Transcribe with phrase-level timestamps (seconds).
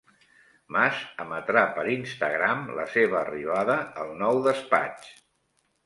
[0.75, 5.17] Mas emetrà per Instagram la seva arribada al nou despatx